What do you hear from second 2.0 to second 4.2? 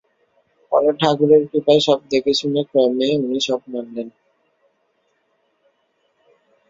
দেখে শুনে ক্রমে উনি সব মানলেন।